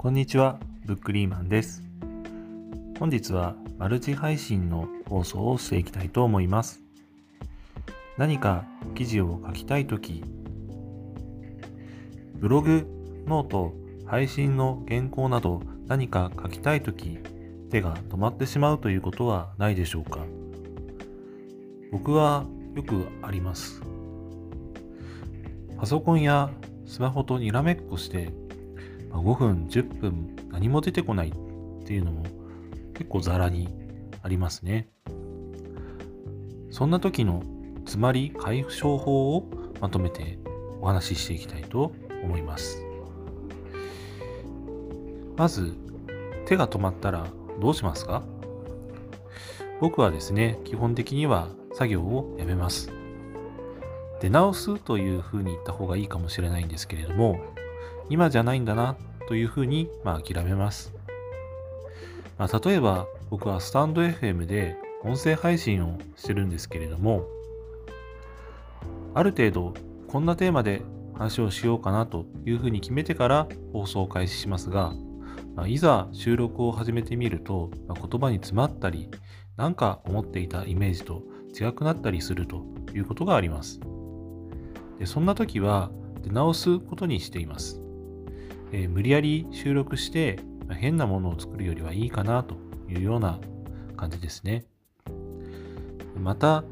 [0.00, 1.82] こんにちは、ブックリーマンです。
[3.00, 6.80] 本日はマルチ配信の放送をしていきたいと思います。
[8.16, 8.64] 何か
[8.94, 10.22] 記事を書きたいとき、
[12.36, 12.86] ブログ、
[13.26, 13.74] ノート、
[14.06, 17.18] 配信の原稿など何か書きたいとき、
[17.68, 20.20] 手が止まってしまうということはないでしょうか
[21.90, 22.46] 僕は
[22.76, 23.82] よくあります。
[25.76, 26.50] パソコンや
[26.86, 28.32] スマホとにらめっこして
[29.10, 32.24] 5分、10分何も出てこないっていうのも
[32.94, 33.68] 結構ザラに
[34.22, 34.88] ありますね。
[36.70, 37.42] そんな時の
[37.86, 40.38] つまり解消法をまとめて
[40.80, 42.84] お話ししていきたいと思います。
[45.36, 45.74] まず
[46.46, 47.26] 手が止まったら
[47.60, 48.22] どうしますか？
[49.80, 52.90] 僕はですね、基本的には作業をやめます。
[54.20, 57.38] 出直すというふうに言った方がいいかもしれないんですけれども、
[58.10, 58.96] 今じゃないんだな
[59.28, 60.92] というふうに、まあ、諦めます。
[62.38, 67.24] まあ、例えば僕はスタンド FM で音声配信をしてるんですけれども、
[69.14, 69.74] ある程度
[70.06, 70.82] こんなテーマで
[71.14, 74.94] 話をしようかなというふうに決めてから放送を開始しますが、
[75.54, 79.10] まあ、いざ収録を始めてみると、まあ、言葉に詰まったり、
[79.56, 81.22] 何か思っていたイメージと
[81.52, 83.80] 違くなったりするということがあります。
[84.98, 85.90] でそんな時は
[86.22, 87.80] 出直すことにしています。
[88.72, 90.38] えー、無理やり収録して、
[90.70, 92.56] 変なものを作るよりはいいかなと
[92.88, 93.38] いうような
[93.96, 94.64] 感じですね。
[96.16, 96.64] また、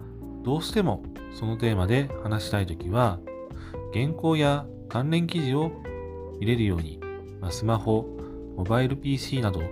[0.43, 1.03] どうしても
[1.33, 3.19] そのテーマで話したいときは、
[3.93, 5.73] 原稿や関連記事を
[6.39, 7.01] 見れるように、
[7.41, 8.07] ま、スマホ、
[8.57, 9.63] モバイル PC など、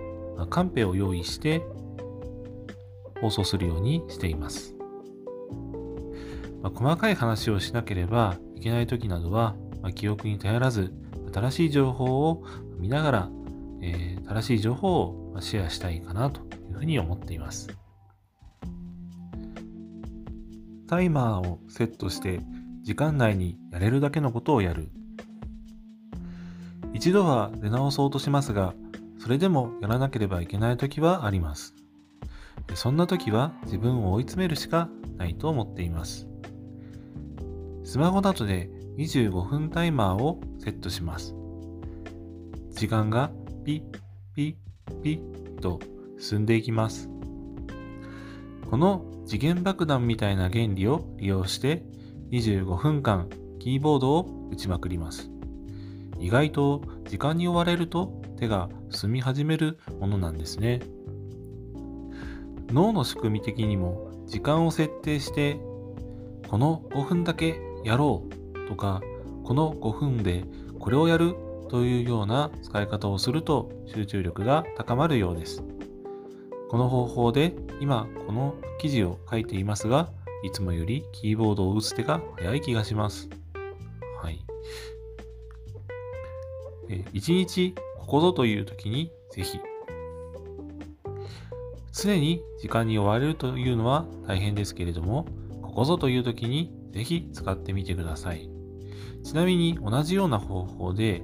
[0.51, 1.63] カンペを用意して
[3.21, 4.75] 放送するようにしています。
[6.63, 10.93] まあ、細かい話をしなければいけない時などは、まあ、記憶に頼らず
[11.35, 12.45] 新しい情報を
[12.79, 13.31] 見ながら、
[13.83, 17.69] えー、正しい情報をシェアしたいかなというふうに思っています。
[20.87, 22.41] タイマーをセットして
[22.83, 24.91] 時間内にやれるだけのことをやる。
[26.93, 28.73] 一度は出直そうとしますが、
[29.19, 31.75] それでもやらなければいけない時はあります。
[32.75, 36.29] そんな時は自分を追い詰めるしかないと思っています。
[37.83, 41.35] スマホなどで25分タイマーをセットします。
[42.71, 43.31] 時間が
[43.65, 43.99] ピッ
[44.35, 44.57] ピ
[44.91, 45.81] ッピッと
[46.19, 47.09] 進んでいきます。
[48.71, 51.83] この次元爆弾みたいな原理を利用して
[52.31, 53.29] 25分間
[53.59, 55.31] キーボードを打ちまくります。
[56.19, 60.81] 意外と時間に追われると手が進み始めるものなんですね。
[62.69, 65.61] 脳の仕組み的にも時間を設定して
[66.49, 69.03] この5分だけやろうとか、
[69.45, 70.45] この5分で
[70.79, 71.35] これをやる
[71.69, 75.63] というような使い方をすると集中力が高まるようです。
[76.71, 80.09] この方法で今この記事を書いていますが、
[80.43, 83.29] いつもよりキーボードを打つ手が早い気がします。
[84.23, 84.45] はい。
[86.89, 89.59] 1日ここぞという時にぜひ。
[91.93, 95.27] 常に時間に追われるというのは大変ですけれども、
[95.63, 98.54] ここぞという時にぜひ使ってみてください。
[99.23, 101.23] ちなみに同じような方法で、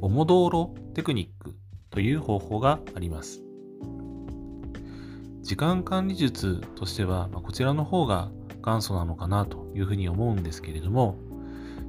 [0.00, 1.54] オモドーロテクニック
[1.90, 3.42] という方法があります。
[5.42, 8.30] 時間管理術としては、まこちらの方が
[8.64, 11.16] 元祖なのかなというふうに思うんですけれども、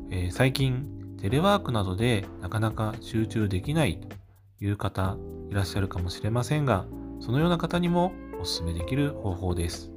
[0.10, 4.08] えー、最近テレワークなどでなかなか集中できないと
[4.66, 5.18] いう方
[5.50, 6.86] いらっしゃるかもしれませんが、
[7.20, 9.92] そのような方にもお勧めできる方法です。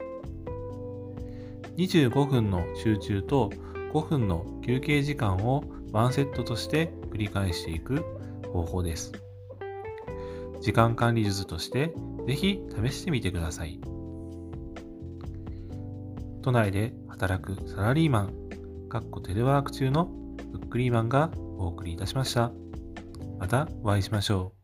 [1.79, 3.51] 25分の集中と
[3.95, 5.63] 5分の休憩時間を
[5.93, 8.05] ワンセットとして繰り返していく
[8.53, 9.13] 方法です。
[10.61, 11.95] 時間管理術として
[12.27, 13.81] ぜひ試してみてください。
[16.43, 22.53] 都内で働くサラリーマン、かっこテレワーク中のブックリーマンがお送りいたしました。
[23.39, 24.64] またお会いしましょう。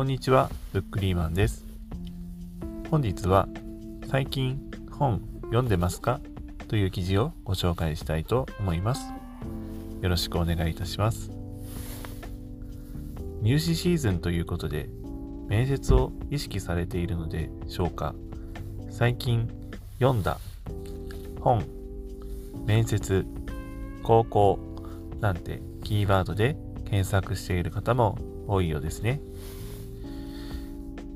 [0.00, 1.66] こんにちは、ブックリーマンです。
[2.90, 3.48] 本日は
[4.08, 4.58] 最近
[4.90, 6.20] 本読んでますか？
[6.68, 9.12] という記事をご紹介したいと思います。
[10.00, 11.30] よろしくお願いいたします。
[13.42, 14.88] 入試シーズンということで
[15.48, 18.14] 面接を意識されているのでしょうか？
[18.88, 19.50] 最近
[19.98, 20.38] 読んだ
[21.40, 21.62] 本、
[22.64, 23.26] 面接、
[24.02, 24.58] 高校
[25.20, 26.56] なんてキーワードで
[26.86, 28.16] 検索している方も
[28.48, 29.20] 多いようですね。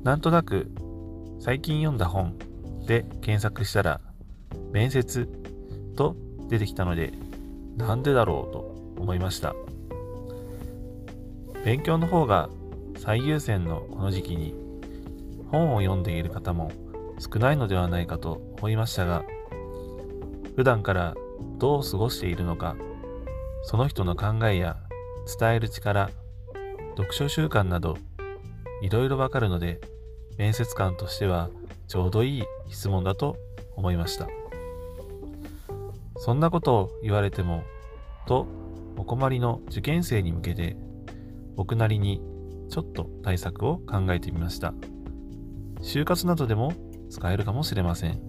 [0.05, 0.67] なんとなく
[1.39, 2.37] 最近読んだ本
[2.85, 4.01] で検索したら、
[4.71, 5.27] 面接
[5.97, 6.15] と
[6.47, 7.11] 出てきたので、
[7.75, 8.59] なんでだろうと
[9.01, 9.55] 思いました。
[11.63, 12.49] 勉強の方が
[12.99, 14.53] 最優先のこの時期に
[15.49, 16.71] 本を読んでいる方も
[17.17, 19.23] 少ないのではないかと思いましたが、
[20.55, 21.15] 普段から
[21.57, 22.75] どう過ごしているのか、
[23.63, 24.77] その人の考えや
[25.39, 26.11] 伝える力、
[26.91, 27.97] 読書習慣など、
[28.83, 29.81] いろいろわかるので、
[30.37, 31.49] 面接官としては
[31.87, 33.37] ちょうどいい質問だと
[33.75, 34.27] 思いました。
[36.17, 37.63] そんなことを言われても、
[38.27, 38.47] と
[38.97, 40.75] お困りの受験生に向けて、
[41.55, 42.21] 僕なりに
[42.69, 44.73] ちょっと対策を考えてみました。
[45.81, 46.73] 就活などでも
[47.09, 48.19] 使えるかもしれません。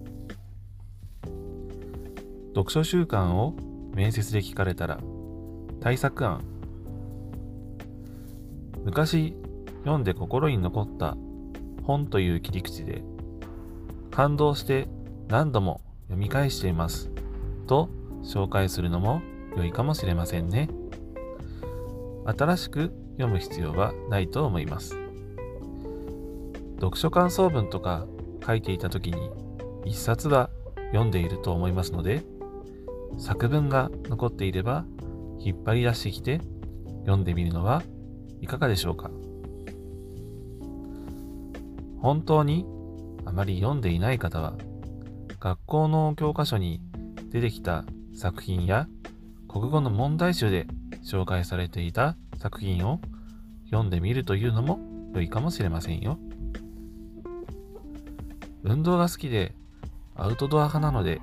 [2.49, 3.55] 読書習慣を
[3.93, 4.99] 面接で聞かれたら、
[5.79, 6.43] 対策案。
[8.83, 9.35] 昔
[9.83, 11.17] 読んで心に残った
[11.87, 13.01] 本という切り口で、
[14.11, 14.89] 感動して
[15.29, 17.09] 何度も読み返しています。
[17.65, 17.89] と
[18.23, 19.21] 紹介するのも
[19.55, 20.69] 良いかもしれませんね。
[22.25, 24.97] 新しく読む必要はないと思います。
[26.75, 28.05] 読書感想文とか
[28.45, 29.31] 書いていた時に
[29.85, 30.49] 一冊は
[30.91, 32.23] 読んでいると思いますので、
[33.17, 34.85] 作文が残っていれば
[35.39, 36.41] 引っ張り出してきて
[37.01, 37.81] 読んでみるのは
[38.41, 39.09] いかがでしょうか
[42.01, 42.65] 本当に？
[43.25, 44.53] あまり読んでいない方は
[45.41, 46.79] 学校の教科書に
[47.29, 47.83] 出てきた
[48.15, 48.87] 作品や
[49.49, 50.65] 国語の問題集で
[51.03, 53.01] 紹介されていた作品を
[53.65, 54.79] 読んでみるというのも
[55.13, 56.17] 良いかもしれませんよ。
[58.63, 59.53] 運動が好きで
[60.15, 61.19] アウトドア派なので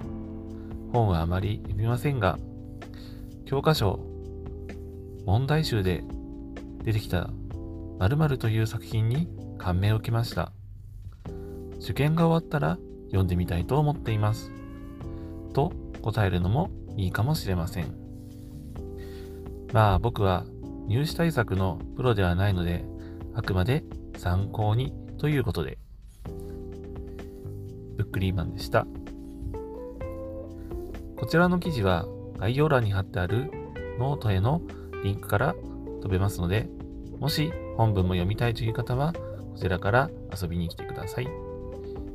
[0.93, 2.39] 本はあまり読みませんが
[3.47, 3.99] 教科書
[5.25, 6.05] 問題集で
[6.83, 7.31] 出てきた
[7.99, 9.27] 〇〇という作品に
[9.57, 10.53] 感銘を受けました。
[11.85, 12.79] 受験が終わったら
[13.09, 14.51] 読んでみたいと思っています。
[15.53, 15.71] と
[16.01, 17.95] 答えるのもいいかもしれません。
[19.73, 20.45] まあ僕は
[20.87, 22.87] 入試対策のプロではないので、
[23.35, 23.85] あくまで
[24.17, 25.79] 参考にということで、
[27.97, 28.87] ブックリーマンでした。
[31.17, 32.07] こちらの記事は
[32.39, 33.51] 概要欄に貼ってある
[33.99, 34.63] ノートへの
[35.03, 35.55] リンクから
[36.01, 36.67] 飛べますので、
[37.19, 40.11] もし本文も読みたいという方は、こちらから
[40.41, 41.44] 遊びに来てください。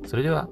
[0.09, 0.49] それでは。